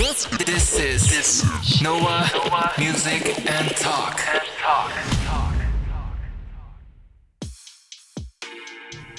[0.00, 2.24] This is this is Noah
[2.78, 4.16] Music and Talk.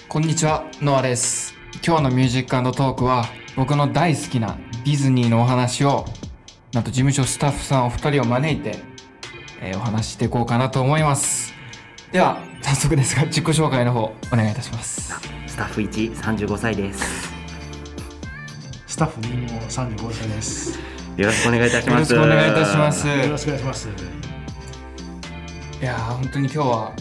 [0.09, 1.53] こんにちは、ノアです。
[1.85, 3.25] 今日のミュージックトークは
[3.55, 6.05] 僕の大好きなディズニーのお話を
[6.73, 8.79] なんと事務所スタッフさんお二人を招いて、
[9.61, 11.53] えーお話ししていこうかなと思います。
[12.11, 15.13] では、早速ですが自己紹介の方お願いいたします。
[15.45, 17.30] スタッフ1、35歳です。
[19.01, 20.79] スタッフ2も35歳です。
[21.17, 22.13] よろしくお願いいたしよろます。
[22.13, 23.07] しくお願いいたします。
[23.07, 23.89] よろしくお願いします。
[25.81, 26.93] いやー本当に今日は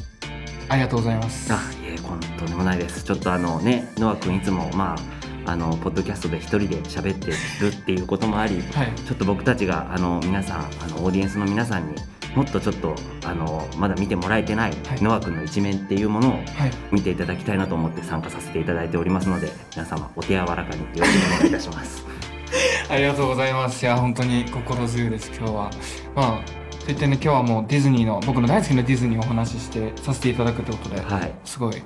[0.70, 1.52] ありがとうございます。
[1.52, 1.58] あ、い
[1.92, 3.04] え、とんでもないです。
[3.04, 4.96] ちょっとあのね、ノア君いつもま
[5.44, 8.92] ああのポッドキャストで一人で喋ってるっていうこともあり、はい。
[9.06, 11.96] ちょっと僕たちがあの皆さんあのオーディエンスの皆さんに
[12.34, 12.94] もっとちょっと
[13.24, 16.44] あのまだ見てもらえてない、はいノア君の一面っていうものをはい。
[16.92, 22.04] 見ていただきたいなと思って参加させていただいておりますので、皆様お手柔らかによろしくお願いいたします。
[22.88, 23.82] ありがとうございます。
[23.84, 25.70] いや、本当に心強いです、今日は。
[26.14, 31.32] まあ、といってね、今日はもうディズニーの、僕の大好きなディズニーをお話しして、させていただくということで、はい。
[31.44, 31.82] すごい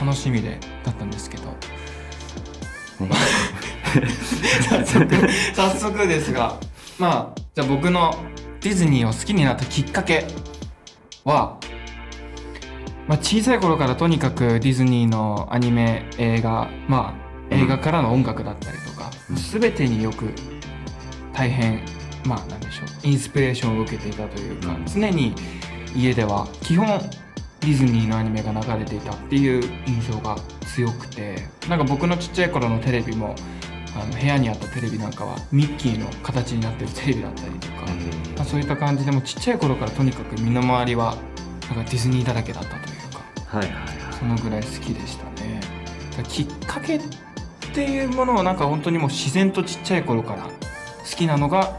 [0.00, 1.44] 楽しみで、だったんですけど、
[3.00, 3.10] ね、
[4.68, 5.06] 早速、
[5.54, 6.56] 早速ですが、
[6.98, 8.14] まあ、じゃあ僕の
[8.60, 10.26] ディズニーを好きになったきっかけ
[11.24, 11.58] は、
[13.08, 17.14] まあ、小さい頃からとにかくディズニーのアニメ、映画、ま
[17.50, 19.36] あ、映画からの音楽だったりとか、うん。
[19.36, 20.32] すべてによく
[21.32, 21.82] 大変、
[22.26, 24.84] まあ、なんでしょう、インスピレーションを受けていたというか、うん。
[24.86, 25.34] 常に
[25.96, 26.86] 家では基本
[27.60, 33.34] ディズニーのアニメが流れていたっていう印象が強くてなんか僕のちっちゃい頃のテレビも
[33.94, 37.74] あの部屋にあったテレビなんかはミッキーの形になってるテレビだったりとか、
[38.36, 41.16] まあ、そういった感じでもうちっちゃい頃からとにかく身の回りは
[41.68, 42.82] なんかディズニーだらけだったという
[43.12, 44.14] かはいはいはい。
[44.18, 45.60] そのぐらい好きでしたね。
[46.28, 47.00] きっかけっ
[47.72, 50.50] ていうものをなんか本当にもう自然とちっちゃい頃から好
[51.16, 51.78] きなのが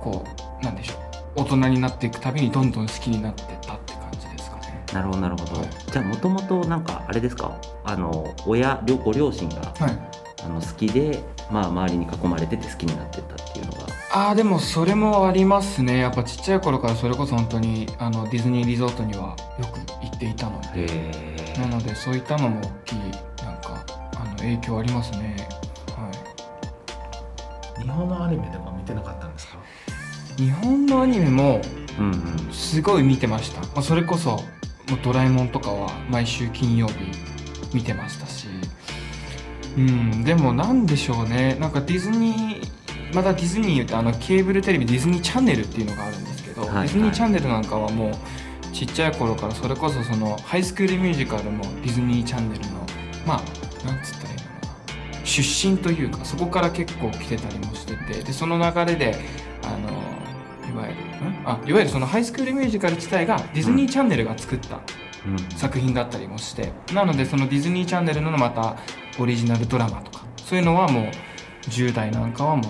[0.00, 0.24] こ
[0.60, 0.94] うなんでしょ
[1.36, 4.84] う大人になっていくたびにどんどん好きになってったって感じですかね。
[4.92, 5.68] なるほどなるほど、はい。
[5.92, 7.60] じゃあもともとなんかあれですか？
[7.84, 13.78] あの親両ご両親がはいあの好きで、まあ、周りに囲まれてて好きになってったっていうのが。
[14.12, 15.98] ああでもそれもありますね。
[15.98, 20.86] やっぱちっちゃい頃からそれこそ本当にあのディズニーリゾートにはよく行っていたので。
[20.88, 22.98] へなのでそういったのも大きい
[23.42, 25.36] なんかあの影響ありますね。
[25.88, 26.10] は
[27.80, 29.58] 日本のアニメでも見てなかったんですか？
[30.38, 31.62] い日本のアニメも
[32.52, 34.42] すごい見てました、まあ、それこそもう
[35.02, 36.94] ドラえもんとかは毎週金曜日
[37.74, 38.25] 見てました。
[38.25, 38.25] し
[39.76, 41.56] うんでもなんでしょうね。
[41.60, 46.88] なんかディズニーまたディズニーってあのケーブルテレビディズニーチャンネルっていうのがあるんですけど、はいはい。
[46.88, 48.12] ディズニーチャンネルなんかはもう
[48.72, 52.86] ちっちゃい頃からそれこそそのハイスクールミュージカルもディズニーチャンネルの
[53.26, 54.48] まあなんつったらいいのか
[55.18, 55.24] な。
[55.24, 59.14] 出身というかそこから結構来てたりもしててでその流れで
[59.62, 59.88] あの
[60.72, 61.42] いわゆるん？
[61.44, 64.80] あいわゆるそのハイスクールミュージカル自体がディズニーチャンネルが作った
[65.26, 65.56] うん。
[65.56, 68.76] 作品だったりもしてなのでそのディズニーチャンネルのまた
[69.18, 71.04] オリジナルドラマとかそういうのはもう
[71.68, 72.64] 10代なんかはもう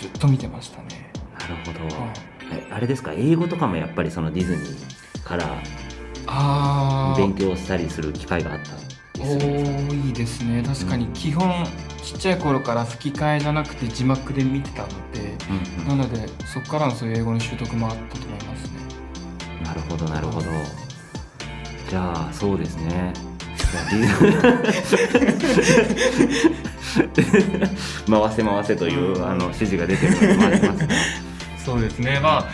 [0.00, 1.10] ずっと見てましたね。
[1.38, 2.14] なるほど、はい。
[2.52, 3.12] えあれですか？
[3.12, 5.62] 英語とかもやっぱりそのディズニーから
[7.16, 8.72] 勉強したりする機会があった
[9.20, 10.62] 多いですね。
[10.62, 11.66] 確かに基本
[12.02, 15.36] ちっちゃい頃から吹き替えじゃなくて字幕で見てたので
[15.78, 15.98] うんうん。
[15.98, 18.78] なのでそこからのそういう英語の習得もあったと思いますね。
[19.64, 20.46] なるほどなるほど。
[21.88, 23.12] じゃあそうですね
[28.08, 30.44] 回せ回せというあの指示が出てるのでま
[30.78, 30.96] すね。
[31.64, 32.20] そうですね。
[32.22, 32.44] まあ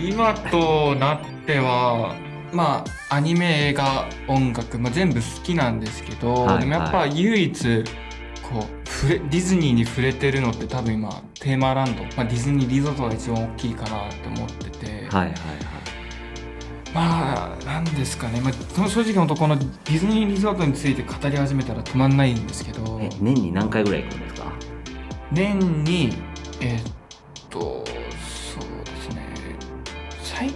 [0.00, 2.14] 今となっては
[2.52, 7.84] まあアニメ映画音楽、まあ、全部好きなんですけど、はいでもやっぱ唯一
[8.42, 15.30] こう触れディズニーに触れてるのって多分今テーマランド、まあ、ディズニーリゾートが一番大きいかなって思ってて、はいはいはい
[16.94, 22.98] まあなんですかね、まあ、その正直本当このディズニーリゾートについて語り始めたら止まんないんですけど。
[23.02, 24.52] え年に何回ぐらい行くんですか？
[25.32, 26.12] 年に
[26.60, 26.92] えーっ
[27.50, 29.26] とそうですね。
[30.22, 30.52] 最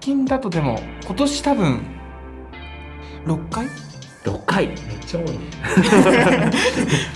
[0.00, 1.80] 近だとでも今年多分
[3.26, 3.66] 6回
[4.24, 4.66] ？6回。
[4.68, 4.76] めっ
[5.06, 5.38] ちゃ多いね。
[5.62, 6.50] え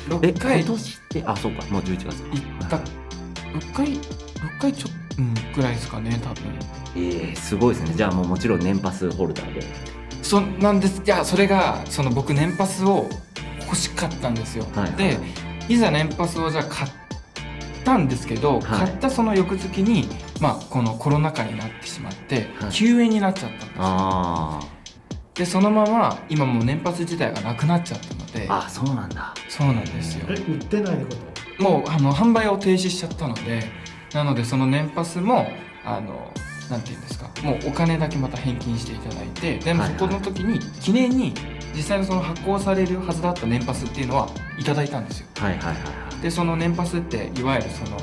[0.08, 1.64] 6回今年ってあそうか。
[1.70, 2.28] もう11月か。
[2.30, 2.76] 行った。
[3.58, 4.00] 6回6
[4.60, 6.43] 回ちょっと、うん、ぐらいですかね多分。
[6.96, 7.94] えー、すごいですね。
[7.94, 9.62] じゃあもうもちろん年パスホルダーで。
[10.22, 11.02] そなんです。
[11.05, 13.08] いやそれがその僕年パスを
[13.61, 15.19] 欲しかったんですよ、はいで
[15.69, 16.90] いざ年パスをじゃあ買っ
[17.84, 18.62] たんですけど、はい。
[18.62, 20.08] 買ったその翌月に、
[20.40, 22.72] まあ、このコロナ禍になってしまって、はい。
[22.72, 23.72] 休園になっちゃったんですよ。
[23.78, 24.60] あ
[25.34, 28.49] でそのまま今もう年パス自体がなくなっちゃったので。
[28.49, 29.34] ーあそうなんだ。
[29.49, 30.26] そうなんですよ。
[30.28, 31.20] え、売ってないってこ
[31.56, 31.62] と？
[31.62, 33.62] もうあの販売を停止しちゃったので
[34.14, 35.46] なのでその年パスも
[35.84, 36.32] あの
[36.70, 41.34] なんていうんですかもうお金だけまた返金していただいてでもそこの時に記念に
[41.75, 44.28] 実際のその発行されるはずだった年パスっていうのは
[44.58, 45.26] いただいたんですよ。
[45.37, 45.81] はいはいはいは
[46.19, 46.22] い。
[46.22, 47.99] でその年パスっていわゆるその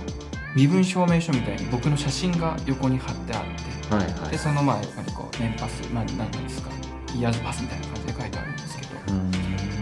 [0.55, 4.31] 身分証明書みたいに僕の写真が横に貼ってあってはいはい。
[4.31, 6.69] でそのまあ横にこう年パスまあ何なんですか
[7.15, 9.17] イヤーズパスみたいな感じで書いてあるんですけどう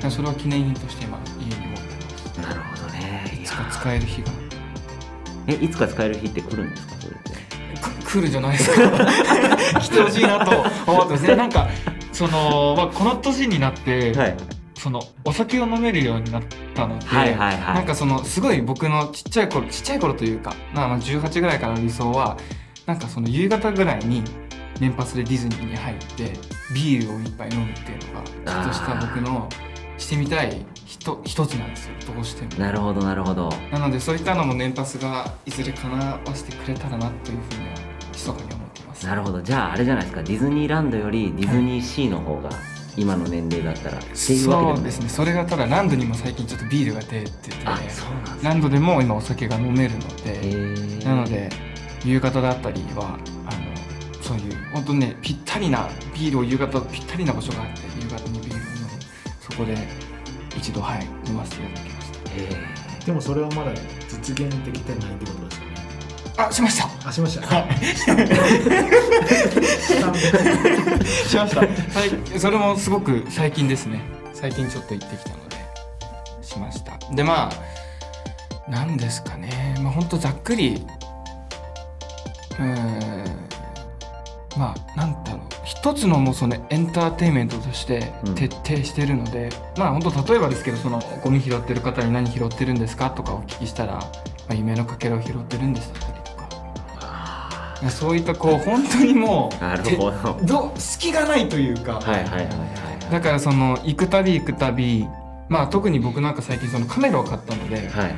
[0.04, 2.40] ーんそれは記念品として今家に持ってます。
[2.40, 3.40] なるほどね。
[3.42, 4.30] いつか使える日が
[5.50, 6.96] えいつか使える日って来るんですか？
[7.00, 7.30] それって。
[7.81, 9.06] く来るじゃないですか。
[9.81, 10.51] 来てほしいなと
[10.92, 11.24] 思ってます。
[11.25, 11.68] ねなんか
[12.12, 14.38] その、まあ、この年になって、はい。
[14.78, 16.44] そのお酒を飲めるようになっ
[16.74, 17.75] たので、はいはいはい。
[17.75, 22.38] なんかそのすごい僕のちっちゃい頃ちっちゃい頃というかまあまあ18ぐらいからの理想は
[22.86, 24.24] なんかその夕方ぐらいに
[24.80, 26.31] 年パスでディズニーに入って
[26.74, 29.50] ビールを一杯飲むっていうのがちょっとした僕の
[30.00, 31.94] してみたいひと一つなんですよ。
[32.13, 32.63] どうしても。
[32.63, 33.50] なるほどなるほど。
[33.72, 37.75] なのでそういったのも年パスがいずれ叶わせてくれたらなというふうには
[38.12, 39.06] 密かに思っています。
[39.06, 39.42] なるほど。
[39.42, 40.24] じゃああれじゃないですか。
[40.24, 42.50] ディズニーランドよりディズニーシーの方が
[42.98, 45.10] 今の年齢だったらっていうわけそうですね。
[45.10, 47.51] それがただランドにも最近ちょっとビールが出てて
[48.42, 51.06] ランドでも今お酒が飲めるのへでー。
[51.06, 51.50] なので
[52.04, 57.99] 夕方だったりはあのそういう本当ねぴったりなビールを夕方ぴったりな場所があって
[59.60, 59.76] こで
[60.58, 63.74] 一度はい飲ませていただきましへでもそれはまだ
[64.08, 65.76] 実現できてないってことですよね。
[66.36, 66.90] たあしました。
[67.08, 67.48] あしました。
[67.48, 67.86] はい。
[71.28, 71.60] しました。
[71.60, 71.66] は
[72.06, 72.40] い。
[72.40, 74.02] それもすごく最近ですね。
[74.34, 75.58] 最近ちょっと行ってきたので
[76.42, 76.98] しました。
[77.14, 77.52] でまあ
[78.70, 79.76] 何ですかね。
[79.82, 80.86] まあほんとざっくり
[82.58, 83.50] うーん。
[84.58, 85.19] まあなん
[85.81, 88.36] 一つのもうそのエンターテインメントとしてうん。
[88.36, 93.10] 徹底してるので、まあ本当例えばですけどそのゴミ拾ってる方に何拾ってるんですか？
[93.12, 94.02] とかお聞きしたら、ま
[94.50, 97.90] あ、夢のかけらを拾ってるんですだったりとか。
[97.90, 100.34] そういったこう本当にもう なるほど。
[100.34, 102.48] てど隙がないというか、はいはいはいはい。
[103.12, 105.08] だからその行くたび行くたび
[105.48, 108.10] まあ特に僕なんか最近そのカメラを買ったのではいはいはい。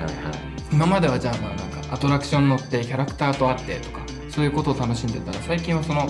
[0.74, 4.00] 今まではじゃあまあなんかアトラクション乗ってキャラクターと会ってとか
[4.30, 6.10] そういうことを楽しんでたら最近はその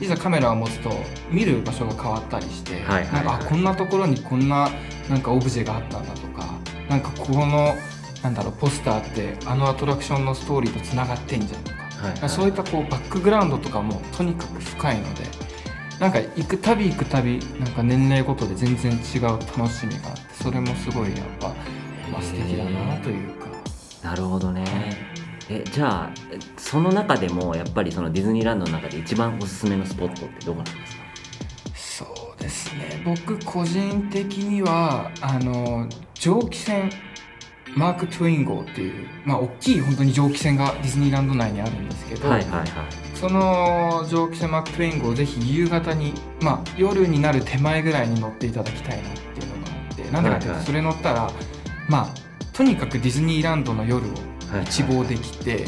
[0.00, 0.90] いざカメラを持つと
[1.30, 3.12] 見る場所が変わったりして、はいはいはい。
[3.12, 4.70] なんかあこんなところにこんな
[5.08, 6.46] なんかオブジェがあったんだとか
[6.88, 7.74] なんかこの
[8.22, 12.28] なんだろうポスターってあのアトラクションのストーリーとつながってんじゃんとか、はいはい。
[12.28, 15.22] そういったこうバックグラウンドとかもとにかく深いので
[16.00, 21.48] なんか行くたび行くたびなんか年齢ごとで全然違う楽しみがあってそれもすごいやっぱ、
[22.10, 23.44] まあ、素敵だなというか。
[24.02, 25.13] なるほどね
[25.50, 32.04] えじゃあえその中でもやっぱりそのディズニーランドの中で一番おすすめのスポットってどこなんですか？
[32.06, 33.02] そうですね。
[33.04, 36.90] 僕個人的にはあの蒸気船
[37.76, 42.68] マーク・トゥイン号っていうまあ大きい本当に蒸気船がディズニーランド内にあるんですけど、はいはいはい。
[43.14, 50.60] その蒸気船マーク・トゥイン号をぜひ夕方にまあ夜になる手前ぐらいに乗っていただきたいなっていうのがあってなんでかっていうはいはい。
[50.60, 51.30] とそれ乗ったら
[51.88, 52.08] まあ
[52.52, 55.66] とにかくディズニーランドの夜をはいはい一望できて、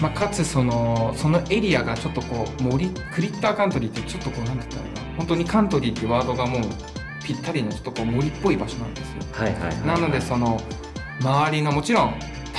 [0.00, 5.16] まあ、かつそのそのエリアがちょっとこう森クリッターカントリーってちょっとこうなんて言ったらいいの？
[5.18, 6.62] 本当にカントリーっていうワードがもう
[7.24, 9.22] ぴったりのちょっとこう森っぽい場所なんですよ。
[9.32, 10.60] はいはいはいなのでその
[11.20, 12.14] 周りのもちろん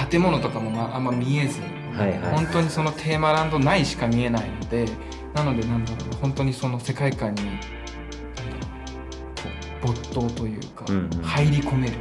[0.09, 1.59] 建物とかもまああんま見えず
[1.97, 2.19] はいはい。
[2.35, 4.85] 本当にそのテーマランド内しか見えないので
[5.33, 7.41] なのでなんだろうな本当にその世界観に
[9.81, 11.09] 没頭というか、うんうん。
[11.21, 11.93] 入り込める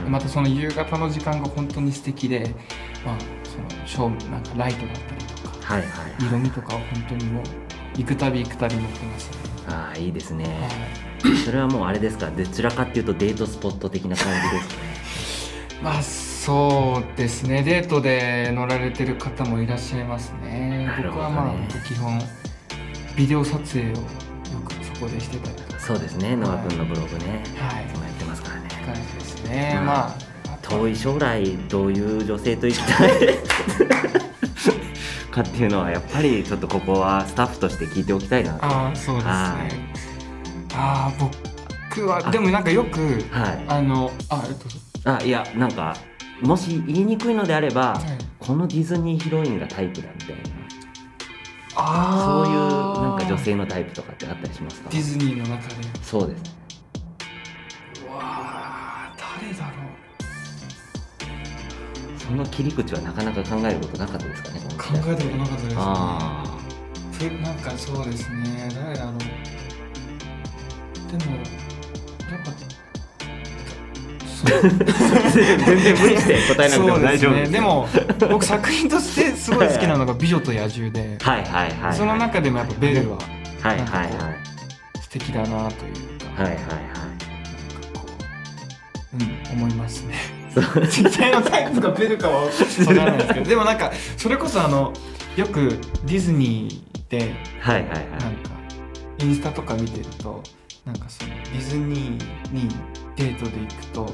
[0.00, 0.12] うんうん。
[0.12, 2.54] またその夕方の時間が本当に素敵で、
[3.04, 5.88] まあ、その照明なんかライトだったりとかはいはい
[6.26, 7.44] 色味とかは本当にもう
[7.96, 9.36] 行くたび行くたび乗ってますね。
[9.68, 10.44] ああいいですね。
[11.22, 11.36] はい。
[11.38, 12.30] それはもうあれですか？
[12.30, 14.88] どちらかっていうとデートスポット的な感じですかね？
[15.82, 17.62] まあそうですね。
[17.62, 20.48] デートで乗られてる方もいらっしゃいますね。
[20.86, 20.90] ね。
[21.04, 22.18] 僕はまあ基本
[23.16, 23.94] ビデオ撮影をよ
[24.64, 25.80] くそこでしてたりとか。
[25.80, 26.34] そうですね。
[26.36, 27.42] ノア君のブログね。
[27.58, 27.84] はい。
[27.84, 28.68] いつもやってますからね。
[28.86, 29.17] 感じです
[29.48, 30.14] ね、うんまあ。
[30.62, 33.10] 遠い将来どういう女性と行きたい
[35.30, 38.64] かっていうのはやっぱりちょっとここはスタッフとして聞いておきたいなと。
[38.64, 39.32] ああそうですね。
[39.32, 39.72] はい。
[40.74, 43.00] ああ僕はでもなんかよく
[43.30, 43.64] はい。
[43.68, 44.54] あのあえっ
[45.04, 45.96] とあいやなんか
[46.42, 48.00] もし言いにくいのであれば、はい。
[48.38, 50.42] このディズニーヒロインがタイプだみたいな。
[51.80, 54.90] あそういうーなんか女性のタイプとかってあったりしますか？
[54.90, 55.74] ディズニーの中で。
[56.02, 56.42] そうです。
[58.06, 58.57] うわあ
[62.28, 65.82] その切り口はなかなか考えることなかったですかねう考えたことなかったですね。
[67.42, 68.68] なんかそうですね。
[68.84, 69.24] 誰だろうで
[71.24, 71.38] もや
[72.36, 72.52] っぱ
[75.64, 76.36] 全然無理して。
[76.54, 76.90] 答えなくて。
[76.90, 77.88] も大丈夫ですねでも
[78.30, 81.96] 僕作品としてすごい好きなのが「美女と野獣で」はいはいはいはい。
[81.96, 83.16] その中でもやっぱベルは
[83.62, 84.10] はいはいはい
[85.00, 85.94] 素敵だなという
[86.36, 86.64] か、はいはいはい。
[87.96, 88.06] こ
[89.14, 89.18] うう
[89.56, 90.14] ん思いますね
[90.86, 94.92] 実際のタイプがベルかは分からないですけどでもなんかそれこそあの
[95.36, 98.10] よくディズニーではいはいはい。
[98.10, 98.50] なんか
[99.20, 100.42] インスタとか見てると
[100.84, 102.68] なんかそのディズニーに
[103.16, 104.12] デートで行くと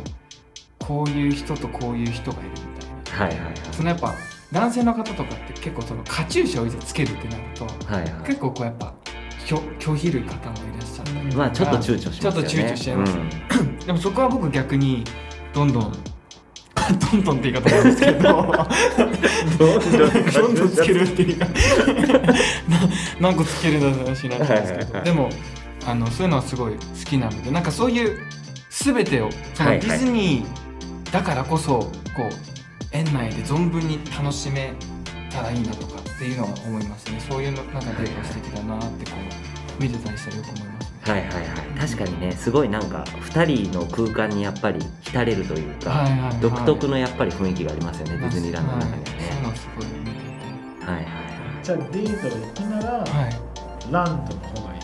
[0.78, 3.24] こういう人とこういう人がいるみたいな。
[3.26, 3.54] はいはいはい。
[3.72, 4.14] そのやっぱ
[4.52, 8.12] 男性の方とかって結構そのカチューシャをいざつけるってなるとはいはい。
[8.26, 8.94] 結構こうやっぱ
[9.46, 11.18] 拒拒否る方もいらっしゃったり。
[11.20, 12.20] とかまあちょっと躊躇しますよね。
[12.20, 13.78] ちょっと躊躇しちゃいますうん。
[13.78, 15.04] でもそこは僕逆に
[15.52, 15.92] どんどん
[16.92, 18.20] どんどんって言い方なんですけど。
[19.58, 21.46] どんどんつけるって言い方
[22.68, 22.88] な
[23.20, 25.30] 何個つけるの話になっちゃうんですけはいはいはいどでも
[25.86, 28.18] あのそういうのはすごい好きなのでなんかそういう
[28.70, 29.86] 全てをそはいはい。
[29.86, 31.90] のディズニーだからこそこ
[32.30, 32.32] う
[32.92, 34.72] 園内で存分に楽しめ
[35.30, 37.20] たらいいなとかっていうのは思いますね。
[37.28, 39.16] そういうのなんかデート素敵だなってこ
[39.78, 40.83] う見てたりしたらよく思います。
[40.83, 40.83] ね。
[41.04, 41.78] はいはいはい。
[41.78, 46.40] 確かにねすごいなんか2人の空間にやっぱり浸れるというか、はいはいはい。
[46.40, 49.20] 独特のやっぱり雰囲気がありますよねディズニーランドの中にははい。
[49.20, 51.04] そういうねのはすごい見ててはいはい。
[51.62, 53.92] じゃあデート行くなら、はい。
[53.92, 54.80] ランドの方がいい。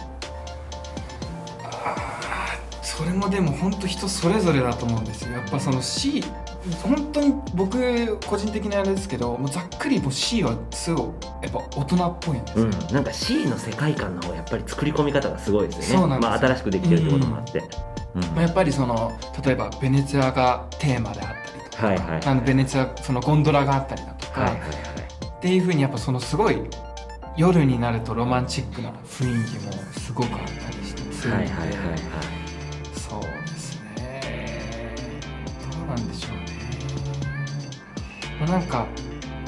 [2.82, 5.32] それもでも本当人それぞれだと思うんですよ。
[5.32, 6.22] やっぱその C
[6.82, 11.06] 本当に僕個人的にあれですけどもうざっくりもう C はすごい
[11.42, 16.02] やっぱ大人っぽいんですよ、うん、なんか C の世界観のやっぱり作り込み方がすごいですよね。
[16.02, 16.30] そうなんですよ。
[16.30, 17.62] まあ、新しくできてるってこともあって、
[18.14, 18.22] うん。
[18.22, 22.24] まあ、やっぱりその例えばベネツィアがテーマであったりとか、はいはいはい。
[22.24, 24.70] あのベネツィアそのゴンドラがあったりだとか、はいはいはい。
[24.70, 26.58] っていう風にやっぱそのすごい
[27.36, 31.98] 夜になるとロマンチックな雰囲気もすごくあったりしてするので、はいはいはいはい。
[32.94, 34.92] そうですね。
[35.72, 36.39] どうなんでしょうね、
[38.40, 38.86] まあ、なんか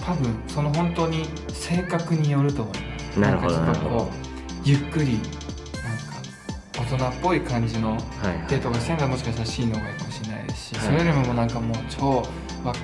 [0.04, 3.20] 多分その本当に性格によると思います。
[3.20, 4.16] なるほどんかちょっとなるほこう
[4.64, 5.28] ゆっくりなんか
[6.72, 7.96] 大人っぽい感じの
[8.48, 10.84] デートがしたいのはもしかしたら C の方がいいかもしれないですし、はい。
[10.86, 12.22] それよりもなんかもう超わ
[12.64, 12.78] なんか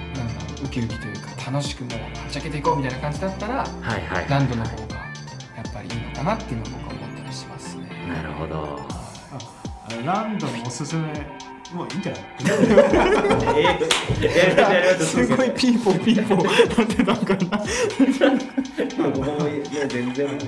[0.65, 3.65] ウキウキというか楽しくもうはっちゃけていこうみたいな感じだったらは
[3.99, 4.27] いはい。
[4.29, 7.85] ランドの方がやっぱりいいのかなっていうのは僕は思ったりしますね。
[8.09, 8.79] なるほど。
[10.05, 11.38] ランドのおすすめ
[11.73, 12.23] もういいんじゃない？
[15.05, 16.45] すごいピーポーピーポー
[16.79, 17.63] なってたんかな。
[19.13, 19.37] 僕も
[19.89, 20.41] 全然お願い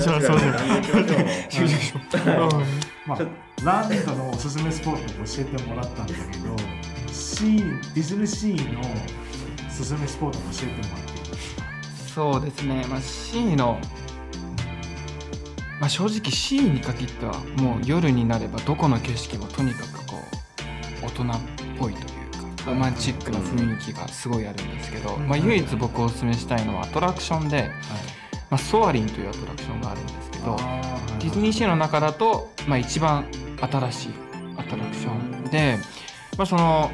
[0.00, 0.26] します。
[0.26, 0.36] そう
[1.06, 1.60] です。
[1.60, 1.94] よいし
[3.06, 3.18] まあ、
[3.64, 6.56] ランドのおすすめスポットを教えてもらったんだけど
[7.12, 8.84] C ディズニーシーのお
[9.70, 11.26] すすめスポットを教えてもらっていい
[12.12, 12.84] そうですね。
[12.88, 13.78] まあ C の
[15.80, 20.16] まあ正直 C に限ってはもう夜になればどこの景色もとにかくこ
[21.02, 21.26] う大人っ
[21.78, 22.06] ぽいという
[22.64, 27.70] かロマンチックな雰囲気がすごいあるんですけど、まあ唯一僕おすすめしたいのはアトラクションで、
[28.50, 30.56] まあ、ソアリンというアトラクションがあるんですけど。
[31.26, 33.26] ディズニーシーの中だと、まあ、一番
[33.60, 34.08] 新しい
[34.56, 35.78] アトラクションで、
[36.36, 36.90] まあその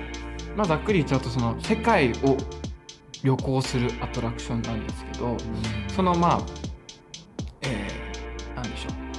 [0.57, 2.37] まあ、ざっくり言っちゃうとその世界を
[3.23, 5.37] 旅行するアトラクションなんですけど
[5.89, 6.41] そのまあ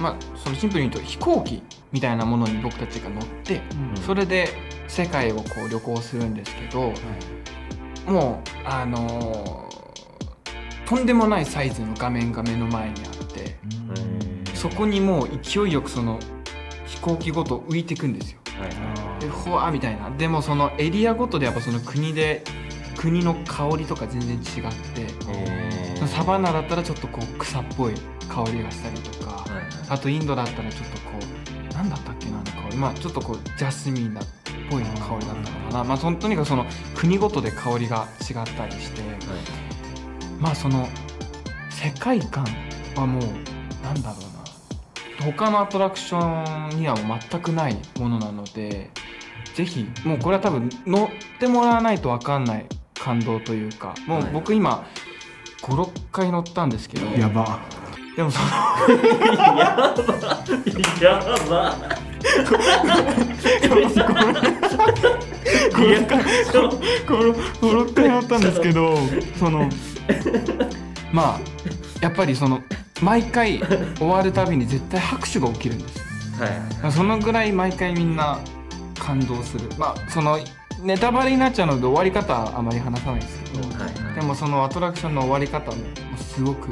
[0.00, 3.62] まあそのシンプルに言うと飛行機みたいなものに僕たちが乗って
[4.06, 4.48] それで
[4.88, 6.92] 世界をこう旅行するんですけど
[8.06, 9.74] もうあのー
[10.86, 13.56] とんでもないサイズの画面が目の前にあって。
[14.54, 16.18] そこにもう勢いよくその
[16.86, 18.38] 飛行機ごと浮いていくんですよ。
[19.20, 22.42] でほわーみたいなでもそのエリアごとでやっぱその国で
[22.96, 24.42] 国の香りとか全然違っ
[24.94, 27.94] てサバンナだったらちょっとこう草っぽい
[28.28, 29.23] 香りがしたりとか
[29.88, 31.18] あとインドだったらちょっとこ
[31.70, 34.24] う何だったっけなあの香りまあちょっとこうジャスミンだっ
[34.70, 35.84] ぽい香りだったのかな。
[35.84, 39.02] まあとにかくその国ごとで香りが違ったりして
[40.38, 40.88] まあその
[41.70, 42.46] 世界観
[42.96, 43.22] はもう
[43.84, 45.32] なんだろうな。
[45.32, 48.90] 他のアトラクションにはもう全くないものなので
[49.54, 54.32] ぜひもうこれは多分乗ってもらわないと分かんない感動というかもうはい。
[54.32, 54.86] 僕今
[55.62, 57.06] 56回乗ったんですけど。
[57.16, 57.60] やば
[58.16, 58.46] でもその
[61.00, 61.74] やば。
[67.06, 68.96] 56回乗ったんですけど
[69.38, 69.68] その
[71.12, 71.40] まあ
[72.00, 72.62] やっぱりその
[73.02, 73.60] 毎回
[73.98, 75.98] 終わるたびに絶対拍手が起きるんです。
[75.98, 76.04] よ
[76.38, 76.50] はい。
[76.82, 78.38] まあそのぐらい毎回みんな
[78.98, 79.68] 感動する。
[79.76, 80.38] まあその
[80.82, 85.76] ネタバレになっちゃうので終わり方はあまり話さないですけど、はいでもそのアトラクションの終わり方も
[86.16, 86.68] すごく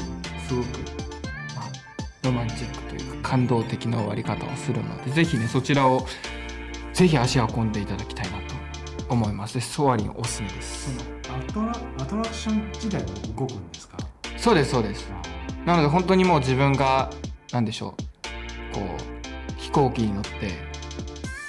[0.47, 0.67] すごく、
[1.01, 1.02] まあ、
[2.23, 6.07] ロマンチックというか感動的な終わり方をするのでぜひねそちらを
[6.93, 8.55] ぜひ足を運んでいただきたいなと
[9.09, 9.55] 思います。
[9.55, 10.95] でソアリンおすすめです。
[11.25, 13.03] そのアトラアトラクション自体は
[13.37, 13.97] 動くんですか？
[14.37, 15.11] そうですそうです。
[15.67, 17.11] なので本当にもう自分が
[17.53, 17.95] 何でしょ
[18.73, 20.31] うこう飛行機に乗って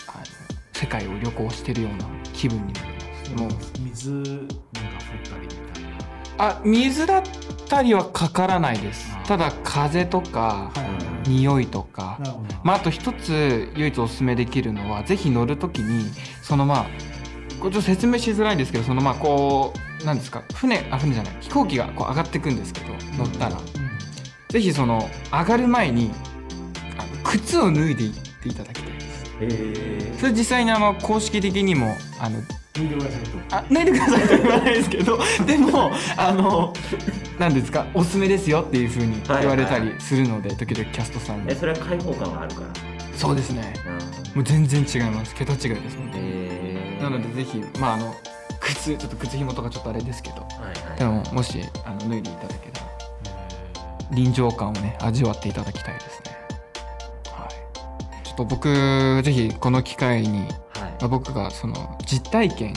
[0.07, 0.25] あの
[0.73, 2.93] 世界を旅行してるような気分になりま
[3.25, 3.31] す。
[3.35, 3.49] もう
[3.79, 4.39] 水なんか降っ
[5.29, 6.49] たりみたいな。
[6.49, 7.21] あ水だ
[7.73, 9.11] ったりはかからないです。
[9.15, 10.71] あただ風とか
[11.25, 12.19] 匂いとか。
[12.63, 16.11] まあ、あと一つ唯一おすすめできるのはぜひ乗るときに
[16.41, 16.85] そのまあ
[17.59, 23.63] これちょっと説明しづらいんですけどそのまあこうなんですか船あ船じゃない飛行機がこう上がっていくんですけど乗ったら、うん。
[24.49, 26.11] ぜひその上がる前に
[26.99, 28.13] あの靴を脱いでいっ
[28.43, 29.23] ていただきたいです。
[29.41, 32.39] へそれ実際にあの公式的にもあの
[32.73, 36.73] 脱いでくださいとあ脱いでくださいとは言わないですけどでもあの
[37.39, 41.51] なんですかおすすめですよっていうふうに言われたりするので、時々キャストさんに。
[41.51, 42.67] えそれは開放感があるから。
[43.17, 43.73] そうですね。
[43.85, 44.35] うん。
[44.35, 45.33] もう全然違います。
[45.35, 48.15] 桁違いです本当にへなのでぜひまああの
[48.59, 50.47] 靴ちょっと靴紐とかちょっとあれですけど
[50.97, 52.87] でももしあの脱いでいただけたら
[54.11, 56.37] 臨場感をね味わっていただきたいですね。
[57.31, 57.47] は
[58.23, 58.27] い。
[58.27, 60.62] ちょっと僕ぜひこの機会に、はい
[61.03, 62.73] まあ、僕がその実体験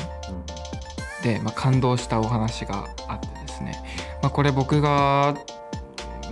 [1.23, 3.81] で、まあ、感動したお話があってですね、
[4.21, 5.37] まあ、これ僕が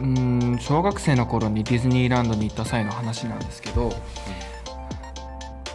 [0.00, 3.92] うん小学生の頃にディズニーランドに行った際の話なんですけど、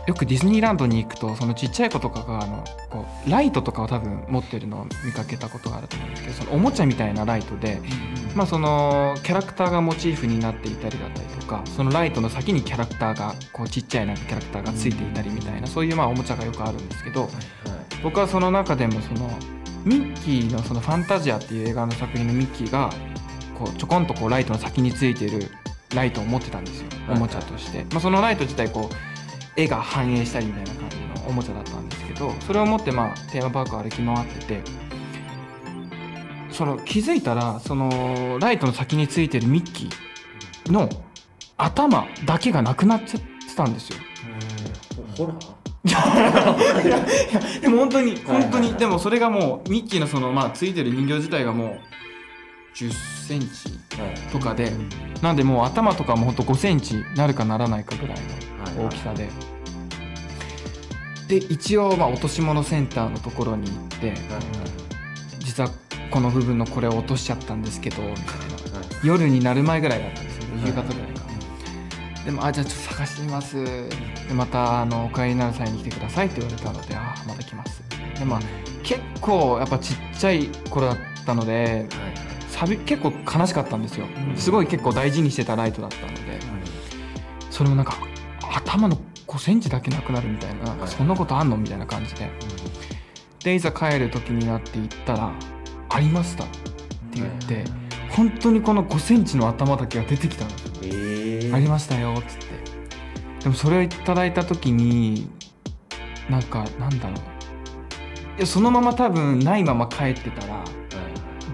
[0.09, 7.79] よくディズニーランドに行くとそのちっちゃい子とかがあのこうライトとかを多分持ってるのを見かけたことがあると思うんですけどそのおもちゃみたいなライトで、
[8.33, 17.31] まあ、そのキャラクターがモチーフになっていたりだったりとかそのライトの先にキャラクターがこうちっちゃいなんかキャラクターがついていたりみたいなそういうまあおもちゃがよくあるんですけど、はい
[18.01, 19.29] 僕はその中でもその
[19.83, 22.89] ミッキーのその「ファンタジア」っていう映画の作品のミッキーが
[23.57, 25.51] こうちょこんとこうライトの先についている
[25.93, 26.87] ライトを持ってたんですよ。
[27.09, 29.18] おもちゃとして、まあ、そのライト自体こう
[29.59, 34.61] 絵が反映したりみたいな感じのおもちゃだったんですけどそれを持ってまあテーマパークを歩き回ってて
[36.51, 40.89] その気づいたらそのライトの先についてるミッキーの
[41.57, 43.97] 頭だけがなくなっちゃってたんですよ。
[45.17, 45.59] ホラー？
[46.87, 47.05] いや
[47.61, 51.79] でも本当に本当にでもそれがもうミッキーのそのまあついてる人形自体がもう
[52.75, 52.91] 10
[53.27, 53.47] センチ
[54.01, 54.15] はい。
[54.31, 54.71] とかで
[55.21, 58.17] なんでもう頭とかもほんと5センチなるかならないかぐらい
[58.75, 59.29] の大きさで
[61.29, 64.17] で一応まあ落とし物センターのところに行ってはい
[65.39, 65.69] 実は
[66.09, 68.79] この部分のこれを落としちゃったんですけどみたいな。
[68.79, 69.07] はい。
[69.07, 71.19] 夜になる前ぐらいだったんですよ夕方ぐらいか。
[72.25, 73.63] でもあじゃあちょっと探してみます。
[73.63, 73.89] で
[74.33, 77.83] またあのお帰りになる際に来てくださいって言われたのであまた来ます。
[78.17, 78.39] でまあ
[78.81, 82.29] 結構やっぱちっちゃい頃だったのではい。
[82.49, 84.07] サビ結構悲しかったんですよ。
[84.35, 86.39] すごい結構大事にしてたライトだったので。
[87.51, 87.97] それもなんか
[88.55, 88.97] 頭の
[89.29, 92.29] 5センチだけなくなるみたいななんかそんなことあんのみたいな感じで。
[93.43, 95.31] でいざ帰る時になって行ったら
[95.87, 96.59] 「ありました」って
[97.13, 97.63] 言って
[98.09, 100.73] 本当にこの5センチの頭だけが出てきたんですよ。
[100.83, 101.53] ええ。
[101.53, 102.45] ありましたよっつって。
[103.43, 105.29] でもそれをいただいた時に
[106.29, 107.15] なんかなんだろう。
[108.37, 110.63] いやそのまま多分ないまま帰ってたら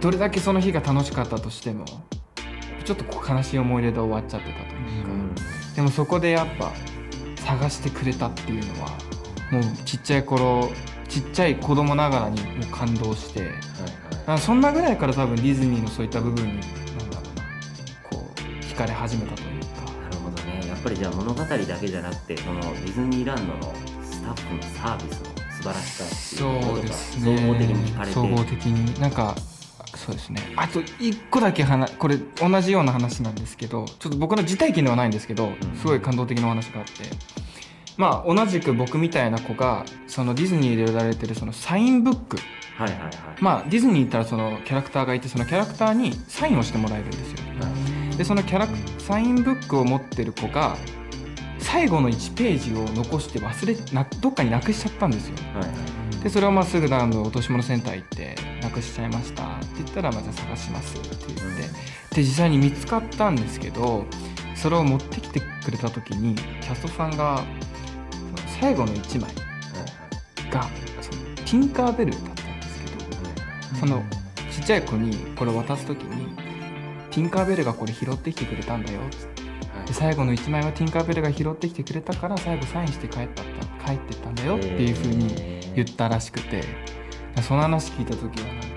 [0.02, 1.86] どれだけその日が楽しかったとしても
[2.84, 5.42] ちょっと悲しい思い出で終わっちゃってたというか、
[5.76, 6.72] でもそこでやっぱ
[7.46, 8.90] 探してくれたっていうのは
[9.52, 10.72] もうちっちゃい頃
[11.08, 13.50] ちっちゃい子供ながらにもう感動してはい
[14.26, 17.44] なんかそんなぐらいから多分ディズニーのそういった部分になんだろうな
[18.02, 19.92] こう惹かれ始めたというか。
[20.02, 20.68] なるほどね。
[20.68, 28.14] やっぱりじゃあ物語だけじゃなくてそのディズニーランドのスタッフのサービスの素晴らしさっていうところが総合的に惹かれて。
[28.14, 29.00] 総合的に。
[29.00, 29.36] なんか
[30.06, 30.42] そうですね。
[30.56, 36.92] あと一個だけ話これ同じような話なんですけどちょっと僕の実体験ではないんですけどすごい感動的なお話があって。
[37.98, 42.38] まあ同じく僕みたいな子がそのディズニーで売られてるそのサインブック。
[42.78, 43.12] はいはいはい。
[43.40, 47.38] まあディズニー行ったらそのキャラクターがいてそのキャラクターにサインをしてもらえるんですよ。
[48.18, 50.78] でそのキャラクサインブックを持ってる子が
[51.58, 55.36] 最後の1ページを残して忘れなどっかになくしちゃったんですよ。
[55.54, 55.95] はいはい
[56.26, 64.06] でそれをまあすぐあの落とし物センター行ってなくしちゃいましたって言ったらまあじゃあ探しますって言ってで実際に見つかったんですけど
[64.56, 67.44] それを持ってきてくれた時にキャストさんが
[68.12, 69.30] その最後の1枚
[70.50, 70.64] が
[71.00, 74.04] そのティンカーベルだったんですけどその
[74.52, 76.36] ちっちゃい子にこれを渡す時に
[77.12, 79.44] ティンカーベルがこれ拾ってきてくれたんだよっつって
[79.86, 83.44] で最後の1枚はティンカーベルが拾ってきてくれたから最後サインして帰った
[83.86, 86.64] 帰ってったんだよっていう風に言ったらしくて
[87.42, 88.68] その話聞いた時はなんか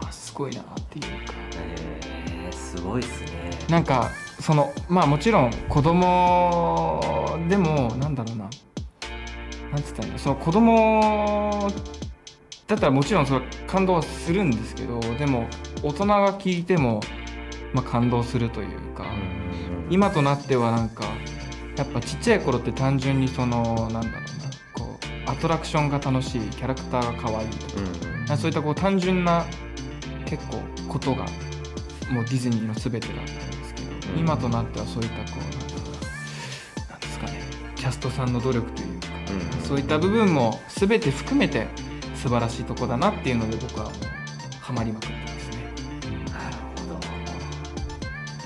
[0.00, 1.34] うわすごいなっていうか。
[1.56, 3.30] えー、すごいっすね。
[3.68, 8.50] なんかそのまあもちろん子供でもなんだろうな。
[9.70, 11.70] なんつったらその子供
[12.66, 15.46] だったらもちろんそれは感動はするんですけどでも
[15.82, 17.00] 大人が聞いても、
[17.72, 19.04] まあ、感動するというか、
[19.88, 21.04] 今となってはなんか
[21.76, 24.39] やっぱちっちゃい頃って単純にそのなんだろう
[25.30, 27.80] アトラクションが楽しいキャラクターが可愛いとか。
[27.80, 27.86] うん。
[28.04, 29.44] うんそういったこう単純な
[30.24, 31.24] 結構ことが
[32.12, 34.20] もうディズニーの全てだったんですけど、うん。
[34.20, 37.42] 今となってはそういったこうなんですかね
[37.74, 39.06] キャストさんの努力というか、
[39.58, 39.62] うん。
[39.64, 41.66] そういった部分も全て含めて
[42.14, 43.94] 素晴らしいとこだなっていうので僕はもう
[44.60, 45.56] ハマりまくってますね。
[46.32, 47.00] なるほど。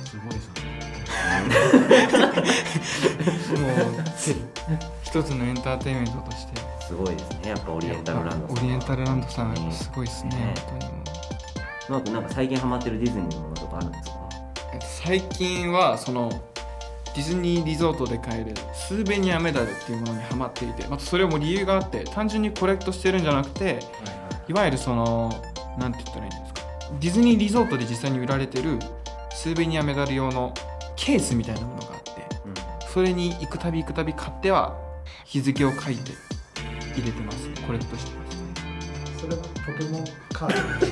[0.07, 0.65] すごいですね。
[3.61, 4.05] もう
[5.03, 7.51] 一つのエンターテインメントとしてすごいですね。
[7.51, 8.63] やっぱオリエンタルランドさんは。
[8.63, 9.73] オリエンタルランドさんうん。
[9.73, 10.55] すごいですねね。
[10.69, 12.01] 本当に。
[12.01, 12.15] もう。
[12.15, 14.17] なんか最近ハマってるディズニーのものとかあるんですか？
[14.73, 16.29] えっと最近はその
[17.15, 23.79] ディズニーリゾートで買えるスーベニアメダルっていうものにハマっていてまたそれも理由があって単純にコレクトしてるんじゃなくて
[24.49, 25.31] いわゆるその
[25.79, 26.61] なんて言ったらいいんですか？
[27.01, 28.79] ディズニーリゾートで実際に売られてる
[29.31, 30.53] スーベニアメダル用の
[30.97, 32.11] ケースみたいなものがあって
[32.93, 34.77] それに行くたび行くたび買っては
[35.25, 36.13] 日付を書いて
[36.97, 37.47] 入れてます。
[37.49, 38.37] ねコレクトしてます。
[38.37, 38.43] ね
[39.21, 40.85] それはポケモンカード。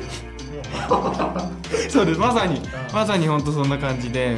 [1.91, 2.21] そうです。
[2.21, 2.61] まさに
[2.93, 4.37] まさに本当そんな感じで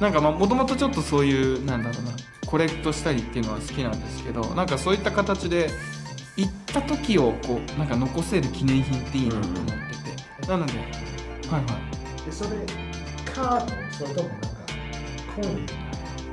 [0.00, 2.10] なんかもともとちょっとそういうなんだろうな
[2.46, 5.70] コレクトしたりっていうのは好きなんですけどなんかそういった形で
[6.36, 9.62] 行った時をこうなんか残せる記念品っていいなと思って
[10.42, 12.24] て、なのではいはい。
[12.26, 12.50] でそれ
[13.34, 14.46] カードそれともなんか
[15.34, 15.66] コイン？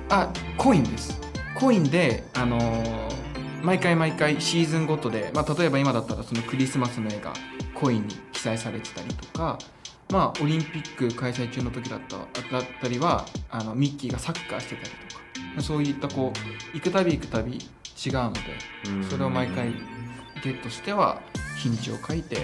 [0.10, 1.20] あコインです。
[1.56, 3.23] コインであのー
[3.64, 7.34] 毎回毎回シーズンごとで、まあ、例えば今だったらそのクリスマスの絵が
[7.74, 9.58] コインに記載されてたりとか
[10.12, 15.16] まあオリンピック開催中の時だっただったりはあのミッキーがサッカーしてたりと
[15.56, 17.60] かそういったこう行くたび行くたび違う
[18.14, 18.40] ので
[18.90, 19.04] うん。
[19.06, 19.72] それを毎回
[20.44, 21.22] ゲットしては
[21.58, 22.38] 日にちを書いて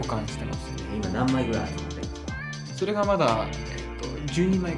[0.00, 0.82] 保管してますね。
[0.96, 2.32] 今何枚ぐらい集まってるんですか？
[2.76, 3.46] それがまだ、
[4.26, 4.72] えっと12枚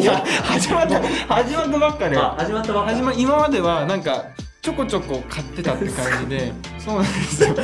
[0.00, 1.02] いや始まった
[1.34, 4.24] 始まったばっかであ始まったばっか始ま今まではなんか
[4.60, 7.54] ちょこちょこ買ってたって感じで そうなんですよ。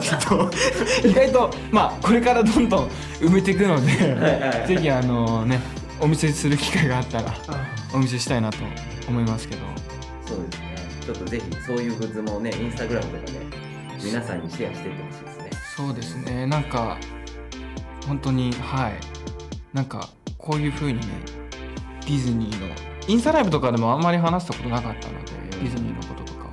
[0.00, 0.50] ちょっと
[1.08, 2.88] 意外とまあこれからどんどん
[3.20, 5.60] 埋めていくのではいはいぜひあのね
[6.00, 7.34] お見せする機会があったら
[7.92, 8.58] お見せしたいなと
[9.08, 9.62] 思いますけど。
[10.26, 10.76] そうですね。
[11.04, 13.40] ちょっとぜひそういうグッズもねインスタグラムとかで
[14.02, 15.50] 皆さんにシェアしていってほしいですね。
[15.76, 16.46] そうですね。
[16.46, 16.96] なんか
[18.06, 18.94] 本当にはい
[19.72, 21.06] なんかこういう風にね
[22.02, 22.74] ディズニーの
[23.06, 26.50] インスタライブとかでもあんまり話したことなかったのでディズニーのこととか。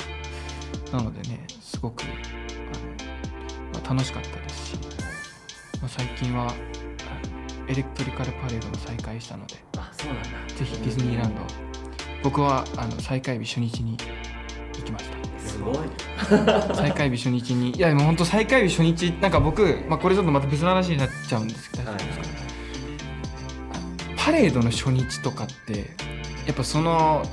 [0.92, 2.14] なのでねすごくあの、
[3.74, 4.78] まあ、楽しかったですし、
[5.82, 10.30] まあ、最近はあのエレクトリカルパレードも再開したのであそうなんだ。
[10.56, 11.42] ぜひディズニーランド。
[12.24, 13.98] 僕はあの再開日初日に
[14.78, 15.18] 行きました。
[15.40, 15.76] すごい。
[16.76, 17.72] 再開日初日に。
[17.72, 22.47] いやでも本当再開日初日なんか僕、まあ、これちょっとまた別の話になっちゃうんですけど、はい
[24.28, 25.92] パレードの初日とかって
[26.46, 27.24] やっぱその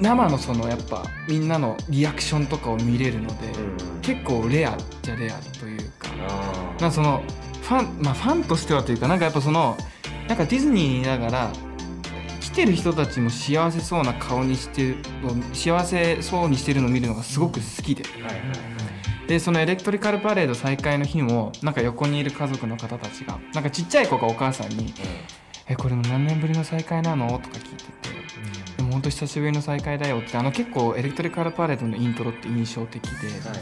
[0.00, 4.00] 生のそのやっぱみんなのリアクションとかを見れるので、うん。
[4.00, 6.08] 結構レアじゃレアというか。
[6.26, 7.22] あなんかその
[7.60, 9.76] ファンまあファンとしてはというかなんかやっぱその
[10.26, 11.52] なんかディズニーにいながら
[12.40, 14.96] 来てる人たちも幸せそうな顔にしてる
[15.52, 18.04] 幸せそうにしてるのを見るのがすごく好きで。
[18.04, 18.42] ーはいはい
[19.26, 24.92] でそのエレクトリカルパレード再開の日もなんか横にいる家族の方たちがなんかちっちゃい子がお母さんに
[25.72, 27.92] 「えこれも何年ぶりの再開なの?」とか聞いてて
[28.76, 30.36] 「でも本当久しぶりの再開だよ」って。
[30.36, 33.58] あの結構エレクトリカルパレードのイントロって印象的で、はい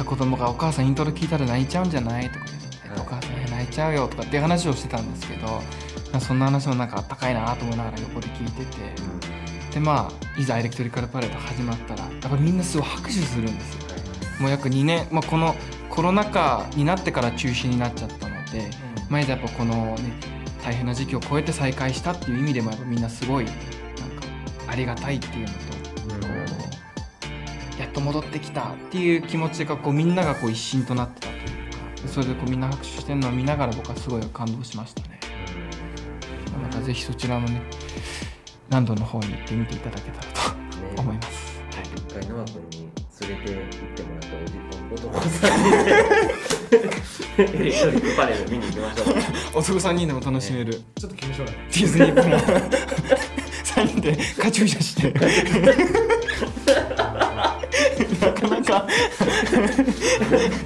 [0.00, 2.46] 子供が「お母さんイントロ聞いたら泣いちゃうんじゃない?」とか。
[2.46, 5.62] 言って、はいお母さんえ泣いちゃうよ」とかっていう話をしてたんですけど。
[6.12, 8.78] まあそんな話もなんかあったかいなと思いながら横で聞いてて。
[9.74, 13.80] でまあいざエレクトリカルパレード始まったらやっぱりみんなすごい拍手するんですよ。
[14.40, 15.54] もう約2年、まあ、この
[15.88, 18.68] コロナ禍になってから中止になっちゃったので、
[19.08, 20.12] まあ、いざやっぱこのね
[20.62, 23.60] 大変な時期を超えて再開したっていう意味でもやっぱみんなすごいなんか
[24.66, 25.54] ありがたいっていうのと、
[26.16, 26.28] う
[27.76, 27.80] ん。
[27.80, 31.40] やっと戻ってきたっていう気持ちがこうみんながこう一心となってたという
[32.02, 35.20] かそれでこうみんな拍手してるのを見ながら僕はすごい感動しましたね。
[36.62, 37.62] またぜひそちらもね
[38.68, 40.30] ランドの方に行ってみていただけたらね。
[40.94, 41.84] と思います、はい。
[41.96, 44.26] 一回ノア君に連れて行ってもらった
[44.92, 45.70] おじ男さんに
[46.72, 49.06] エレクトリックパレード見に行きましょう。
[49.58, 50.74] 男3人でも楽しめる。
[50.96, 52.40] ちょっと気持ち悪いディズニープラン
[53.64, 55.12] 3人でカチューシャして。
[58.20, 58.86] なかなか。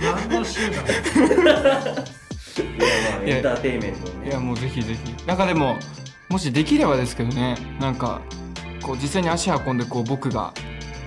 [0.03, 0.85] 何の集団？
[0.85, 0.87] い
[2.79, 4.29] やまあエンターテインメントをね。
[4.29, 5.27] いやもうぜひぜひ。
[5.27, 5.77] なんかでも
[6.29, 7.57] もしできればですけどね。
[7.81, 8.21] なんか
[8.83, 10.53] こう実際に足運んでこう僕が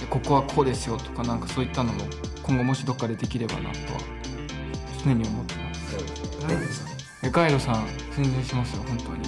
[0.10, 2.06] ここはこうですよとかなんかそういったのも
[2.44, 4.00] 今後もしどっかでできればなとは
[5.04, 5.92] 常に思ってます。
[5.92, 6.38] そうですね。
[6.44, 6.88] ガイドさん
[7.24, 9.26] えガイドさん全然しますよ本当に。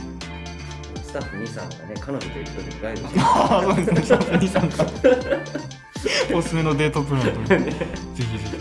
[1.03, 4.01] スタッフ2さんがね彼女と行く時にガイドして ああそうですね。
[4.03, 4.75] スタッフ兄さんが
[6.37, 7.73] おすすめのデートプランとぜひぜ
[8.21, 8.59] ひ。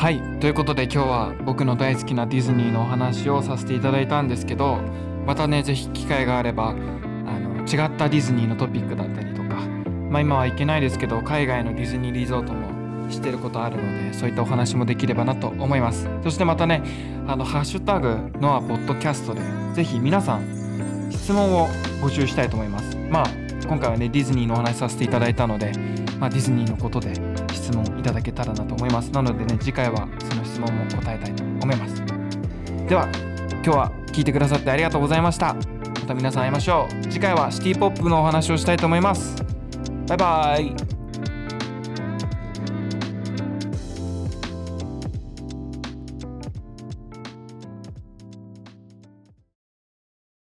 [0.00, 0.40] はい。
[0.40, 4.78] ということで今日は僕の大好きなディズニーのお話をさせていただいたんですけど
[5.26, 6.74] またねぜひ機会があれば
[7.70, 9.60] 違ったディズニーのトピックだったりとか。
[10.10, 12.68] まあ今は行けないですけど海外のディズニーリゾートも
[13.08, 16.08] 知ってることあるのでそういったお話もできればなと思います。
[16.24, 16.82] そしてまたね
[17.28, 19.40] あのハッシュタグノアポッドキャストで
[19.74, 21.68] ぜひ皆さん質問を
[22.02, 22.96] 募集したいと思います。
[23.08, 23.26] まあ
[23.68, 25.70] 今回はねディズニーのお話させていただいたので、
[26.18, 27.14] まあ、ディズニーのことで
[27.52, 29.12] 質問いただけたらなと思います。
[29.12, 32.02] なのでね次回はその質問も答えたいと思います。
[32.88, 33.08] では
[33.62, 35.79] 今日は聞いてくださってありがとうございました。
[36.10, 37.04] た皆さん会いましょう。
[37.04, 39.36] 次回はシティポップのお話をしたいと思います。
[40.08, 40.89] バイバイ。